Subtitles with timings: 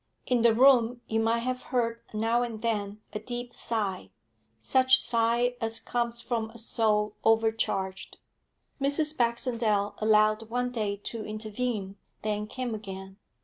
[0.25, 4.09] In the room you might have heard now and then a deep sigh,
[4.57, 8.17] such sigh as comes from a soul overcharged.
[8.81, 9.15] Mrs.
[9.15, 13.17] Baxendale allowed one day to intervene, then came again.